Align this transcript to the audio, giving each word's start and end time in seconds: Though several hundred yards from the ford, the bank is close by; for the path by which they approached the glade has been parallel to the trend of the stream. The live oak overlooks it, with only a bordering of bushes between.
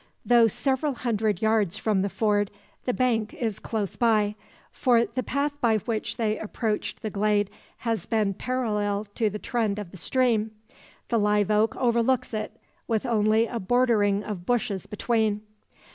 Though 0.25 0.47
several 0.47 0.95
hundred 0.95 1.43
yards 1.43 1.77
from 1.77 2.01
the 2.01 2.09
ford, 2.09 2.49
the 2.85 2.91
bank 2.93 3.35
is 3.35 3.59
close 3.59 3.95
by; 3.95 4.33
for 4.71 5.05
the 5.05 5.21
path 5.21 5.61
by 5.61 5.77
which 5.77 6.17
they 6.17 6.39
approached 6.39 7.03
the 7.03 7.11
glade 7.11 7.51
has 7.77 8.07
been 8.07 8.33
parallel 8.33 9.05
to 9.13 9.29
the 9.29 9.37
trend 9.37 9.77
of 9.77 9.91
the 9.91 9.97
stream. 9.97 10.53
The 11.09 11.19
live 11.19 11.51
oak 11.51 11.75
overlooks 11.75 12.33
it, 12.33 12.59
with 12.87 13.05
only 13.05 13.45
a 13.45 13.59
bordering 13.59 14.23
of 14.23 14.43
bushes 14.47 14.87
between. 14.87 15.41